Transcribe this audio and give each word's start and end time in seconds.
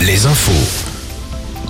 les 0.00 0.24
infos. 0.24 0.87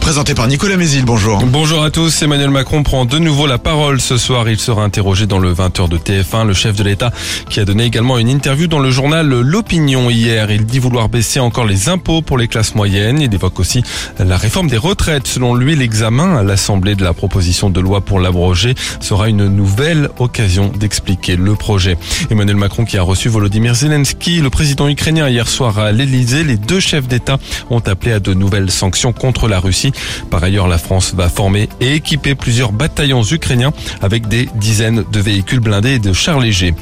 Présenté 0.08 0.32
par 0.32 0.48
Nicolas 0.48 0.78
Mézil, 0.78 1.04
bonjour. 1.04 1.44
Bonjour 1.44 1.82
à 1.82 1.90
tous, 1.90 2.22
Emmanuel 2.22 2.48
Macron 2.48 2.82
prend 2.82 3.04
de 3.04 3.18
nouveau 3.18 3.46
la 3.46 3.58
parole 3.58 4.00
ce 4.00 4.16
soir. 4.16 4.48
Il 4.48 4.58
sera 4.58 4.82
interrogé 4.82 5.26
dans 5.26 5.38
le 5.38 5.52
20h 5.52 5.86
de 5.90 5.98
TF1, 5.98 6.46
le 6.46 6.54
chef 6.54 6.74
de 6.76 6.82
l'État 6.82 7.12
qui 7.50 7.60
a 7.60 7.66
donné 7.66 7.84
également 7.84 8.16
une 8.16 8.30
interview 8.30 8.68
dans 8.68 8.78
le 8.78 8.90
journal 8.90 9.28
L'Opinion 9.28 10.08
hier. 10.08 10.50
Il 10.50 10.64
dit 10.64 10.78
vouloir 10.78 11.10
baisser 11.10 11.40
encore 11.40 11.66
les 11.66 11.90
impôts 11.90 12.22
pour 12.22 12.38
les 12.38 12.48
classes 12.48 12.74
moyennes. 12.74 13.20
Il 13.20 13.34
évoque 13.34 13.60
aussi 13.60 13.82
la 14.18 14.38
réforme 14.38 14.68
des 14.68 14.78
retraites. 14.78 15.26
Selon 15.26 15.54
lui, 15.54 15.76
l'examen 15.76 16.38
à 16.38 16.42
l'Assemblée 16.42 16.94
de 16.94 17.04
la 17.04 17.12
proposition 17.12 17.68
de 17.68 17.78
loi 17.78 18.00
pour 18.00 18.18
l'abroger 18.18 18.74
sera 19.00 19.28
une 19.28 19.46
nouvelle 19.46 20.08
occasion 20.18 20.72
d'expliquer 20.74 21.36
le 21.36 21.54
projet. 21.54 21.98
Emmanuel 22.30 22.56
Macron 22.56 22.86
qui 22.86 22.96
a 22.96 23.02
reçu 23.02 23.28
Volodymyr 23.28 23.74
Zelensky, 23.74 24.40
le 24.40 24.48
président 24.48 24.88
ukrainien 24.88 25.28
hier 25.28 25.48
soir 25.48 25.78
à 25.78 25.92
l'Elysée. 25.92 26.44
Les 26.44 26.56
deux 26.56 26.80
chefs 26.80 27.08
d'État 27.08 27.36
ont 27.68 27.80
appelé 27.80 28.12
à 28.12 28.20
de 28.20 28.32
nouvelles 28.32 28.70
sanctions 28.70 29.12
contre 29.12 29.48
la 29.48 29.60
Russie. 29.60 29.92
Par 30.30 30.42
ailleurs, 30.42 30.68
la 30.68 30.78
France 30.78 31.14
va 31.14 31.28
former 31.28 31.68
et 31.80 31.94
équiper 31.94 32.34
plusieurs 32.34 32.72
bataillons 32.72 33.22
ukrainiens 33.22 33.72
avec 34.02 34.28
des 34.28 34.48
dizaines 34.54 35.04
de 35.10 35.20
véhicules 35.20 35.60
blindés 35.60 35.94
et 35.94 35.98
de 35.98 36.12
chars 36.12 36.40
légers. 36.40 36.74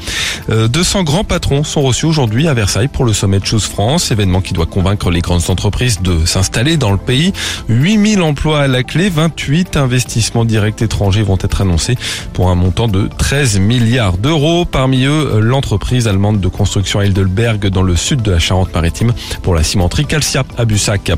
200 0.49 1.01
euh, 1.01 1.03
grands 1.03 1.25
patrons 1.25 1.65
sont 1.65 1.83
reçus 1.83 2.07
aujourd'hui 2.07 2.49
à 2.49 2.55
Versailles 2.55 2.89
pour 2.89 3.05
le 3.05 3.13
sommet 3.13 3.41
de 3.41 3.45
Choose 3.45 3.65
France, 3.65 4.11
événement 4.11 4.41
qui 4.41 4.55
doit 4.55 4.67
convaincre 4.67 5.11
les 5.11 5.21
grandes 5.21 5.49
entreprises 5.49 6.01
de 6.01 6.25
s'installer 6.25 6.77
dans 6.77 6.93
le 6.93 6.99
pays. 6.99 7.33
8000 7.69 8.23
emplois 8.23 8.63
à 8.63 8.69
la 8.69 8.83
clé, 8.83 9.09
28 9.09 9.77
investissements 9.77 10.45
directs 10.45 10.83
étrangers 10.83 11.23
vont 11.23 11.39
être 11.41 11.61
annoncés 11.61 11.97
pour 12.33 12.51
un 12.51 12.55
montant 12.55 12.89
de 12.89 13.09
13 13.19 13.59
milliards 13.59 14.19
d'euros. 14.19 14.65
Parmi 14.65 15.05
eux, 15.05 15.41
l'entreprise 15.41 16.09
allemande 16.09 16.41
de 16.41 16.49
construction 16.49 17.01
Heidelberg 17.01 17.69
dans 17.69 17.83
le 17.83 17.97
sud 17.97 18.23
de 18.23 18.31
la 18.31 18.39
Charente-Maritime 18.39 19.13
pour 19.43 19.55
la 19.55 19.63
cimenterie 19.63 20.07
Calcia 20.07 20.45
à 20.57 20.65
Bussac. 20.65 21.13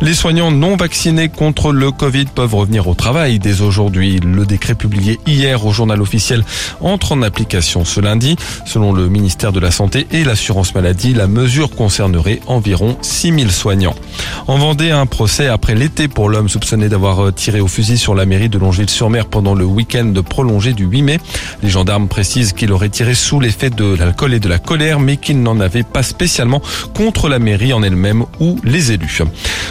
Les 0.00 0.14
soignants 0.14 0.50
non 0.50 0.76
vaccinés 0.76 1.28
contre 1.36 1.70
le 1.72 1.92
Covid 1.92 2.24
peuvent 2.34 2.54
revenir 2.54 2.88
au 2.88 2.94
travail 2.94 3.38
dès 3.38 3.60
aujourd'hui. 3.60 4.18
Le 4.18 4.46
décret 4.46 4.74
publié 4.74 5.20
hier 5.26 5.64
au 5.64 5.72
journal 5.72 6.00
officiel 6.00 6.44
entre 6.80 7.12
en 7.12 7.22
application 7.22 7.84
ce 7.84 8.00
lundi. 8.00 8.36
Selon 8.64 8.92
le 8.92 9.08
ministère 9.08 9.52
de 9.52 9.60
la 9.60 9.70
Santé 9.70 10.06
et 10.10 10.24
l'Assurance 10.24 10.74
Maladie, 10.74 11.14
la 11.14 11.28
mesure 11.28 11.70
concernerait 11.70 12.40
environ 12.46 12.96
6000 13.02 13.52
soignants. 13.52 13.94
En 14.48 14.58
Vendée, 14.58 14.90
un 14.90 15.06
procès 15.06 15.46
après 15.46 15.74
l'été 15.74 16.08
pour 16.08 16.28
l'homme 16.28 16.48
soupçonné 16.48 16.88
d'avoir 16.88 17.32
tiré 17.34 17.60
au 17.60 17.68
fusil 17.68 17.98
sur 17.98 18.14
la 18.14 18.24
mairie 18.24 18.48
de 18.48 18.58
Longeville-sur-Mer 18.58 19.26
pendant 19.26 19.54
le 19.54 19.64
week-end 19.64 20.12
prolongé 20.28 20.72
du 20.72 20.84
8 20.84 21.02
mai. 21.02 21.20
Les 21.62 21.68
gendarmes 21.68 22.08
précisent 22.08 22.52
qu'il 22.52 22.72
aurait 22.72 22.88
tiré 22.88 23.14
sous 23.14 23.40
l'effet 23.40 23.70
de 23.70 23.94
l'alcool 23.94 24.34
et 24.34 24.40
de 24.40 24.48
la 24.48 24.58
colère, 24.58 25.00
mais 25.00 25.16
qu'il 25.18 25.42
n'en 25.42 25.60
avait 25.60 25.82
pas 25.82 26.02
spécialement 26.02 26.62
contre 26.94 27.28
la 27.28 27.38
mairie 27.38 27.72
en 27.72 27.82
elle-même 27.82 28.24
ou 28.40 28.58
les 28.64 28.92
élus. 28.92 29.20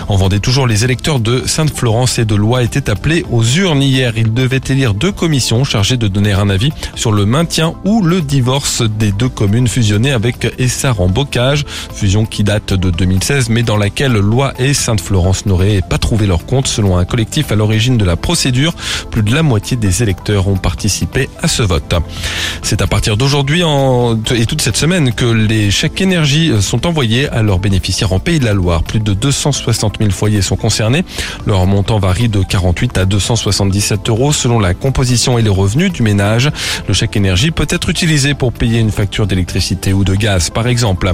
En 0.07 0.15
Vendée, 0.15 0.39
toujours 0.39 0.67
les 0.67 0.83
électeurs 0.83 1.19
de 1.19 1.43
Sainte-Florence 1.55 2.19
et 2.19 2.25
de 2.25 2.35
Loire 2.35 2.59
étaient 2.59 2.89
appelés 2.89 3.23
aux 3.31 3.41
urnes 3.41 3.81
hier. 3.81 4.17
Ils 4.17 4.33
devaient 4.33 4.59
élire 4.67 4.93
deux 4.93 5.13
commissions 5.13 5.63
chargées 5.63 5.95
de 5.95 6.09
donner 6.09 6.33
un 6.33 6.49
avis 6.49 6.73
sur 6.95 7.13
le 7.13 7.25
maintien 7.25 7.75
ou 7.85 8.01
le 8.01 8.19
divorce 8.19 8.81
des 8.81 9.13
deux 9.13 9.29
communes 9.29 9.69
fusionnées 9.69 10.11
avec 10.11 10.53
Essar 10.59 10.99
en 10.99 11.07
Bocage, 11.07 11.63
fusion 11.93 12.25
qui 12.25 12.43
date 12.43 12.73
de 12.73 12.89
2016 12.89 13.47
mais 13.47 13.63
dans 13.63 13.77
laquelle 13.77 14.11
Loi 14.11 14.53
et 14.59 14.73
Sainte-Florence 14.73 15.45
n'auraient 15.45 15.81
pas 15.81 15.97
trouvé 15.97 16.27
leur 16.27 16.45
compte 16.45 16.67
selon 16.67 16.97
un 16.97 17.05
collectif 17.05 17.53
à 17.53 17.55
l'origine 17.55 17.97
de 17.97 18.03
la 18.03 18.17
procédure. 18.17 18.73
Plus 19.09 19.23
de 19.23 19.33
la 19.33 19.41
moitié 19.41 19.77
des 19.77 20.03
électeurs 20.03 20.49
ont 20.49 20.57
participé 20.57 21.29
à 21.41 21.47
ce 21.47 21.63
vote. 21.63 21.95
C'est 22.63 22.81
à 22.81 22.87
partir 22.87 23.15
d'aujourd'hui 23.15 23.61
et 24.35 24.45
toute 24.45 24.59
cette 24.59 24.75
semaine 24.75 25.13
que 25.13 25.23
les 25.23 25.71
chèques 25.71 26.01
énergie 26.01 26.51
sont 26.59 26.85
envoyés 26.85 27.29
à 27.29 27.41
leurs 27.43 27.59
bénéficiaires 27.59 28.11
en 28.11 28.19
Pays 28.19 28.39
de 28.39 28.45
la 28.45 28.53
Loire. 28.53 28.83
Plus 28.83 28.99
de 28.99 29.13
260 29.13 29.99
000 29.99 30.11
foyers 30.11 30.41
sont 30.41 30.57
concernés. 30.57 31.05
Leur 31.45 31.65
montant 31.65 31.99
varie 31.99 32.29
de 32.29 32.41
48 32.41 32.97
à 32.97 33.05
277 33.05 34.09
euros 34.09 34.33
selon 34.33 34.59
la 34.59 34.73
composition 34.73 35.37
et 35.37 35.41
les 35.41 35.49
revenus 35.49 35.91
du 35.91 36.01
ménage. 36.01 36.49
Le 36.87 36.93
chèque 36.93 37.15
énergie 37.15 37.51
peut 37.51 37.67
être 37.69 37.89
utilisé 37.89 38.33
pour 38.33 38.53
payer 38.53 38.79
une 38.79 38.91
facture 38.91 39.27
d'électricité 39.27 39.93
ou 39.93 40.03
de 40.03 40.15
gaz, 40.15 40.49
par 40.49 40.67
exemple. 40.67 41.13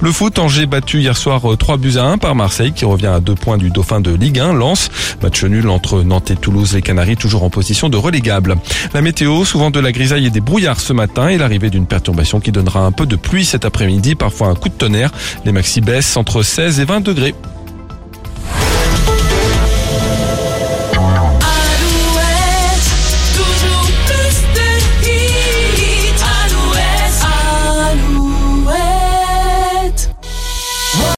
Le 0.00 0.12
foot, 0.12 0.38
Angers 0.38 0.66
battu 0.66 1.00
hier 1.00 1.16
soir 1.16 1.42
3 1.58 1.76
buts 1.76 1.96
à 1.96 2.04
1 2.04 2.18
par 2.18 2.34
Marseille, 2.34 2.72
qui 2.72 2.84
revient 2.84 3.06
à 3.06 3.20
deux 3.20 3.34
points 3.34 3.58
du 3.58 3.70
dauphin 3.70 4.00
de 4.00 4.14
Ligue 4.14 4.38
1, 4.38 4.52
Lens. 4.52 4.90
Match 5.22 5.44
nul 5.44 5.68
entre 5.68 6.02
Nantes 6.02 6.30
et 6.30 6.36
Toulouse, 6.36 6.74
les 6.74 6.82
Canaries 6.82 7.16
toujours 7.16 7.44
en 7.44 7.50
position 7.50 7.88
de 7.88 7.96
relégable. 7.96 8.56
La 8.94 9.02
météo, 9.02 9.44
souvent 9.44 9.70
de 9.70 9.80
la 9.80 9.92
grisaille 9.92 10.26
et 10.26 10.30
des 10.30 10.40
brouillards 10.40 10.80
ce 10.80 10.92
matin 10.92 11.28
et 11.28 11.38
l'arrivée 11.38 11.70
d'une 11.70 11.86
perturbation 11.86 12.40
qui 12.40 12.52
donnera 12.52 12.80
un 12.80 12.92
peu 12.92 13.06
de 13.06 13.16
pluie 13.16 13.44
cet 13.44 13.64
après-midi, 13.64 14.14
parfois 14.14 14.48
un 14.48 14.54
coup 14.54 14.68
de 14.68 14.74
tonnerre. 14.74 15.10
Les 15.44 15.52
maxi 15.52 15.80
baissent 15.80 16.16
entre 16.16 16.42
16 16.42 16.80
et 16.80 16.84
20 16.84 17.00
degrés. 17.00 17.34